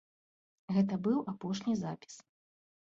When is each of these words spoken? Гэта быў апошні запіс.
Гэта 0.79 0.93
быў 1.09 1.17
апошні 1.35 1.73
запіс. 1.87 2.15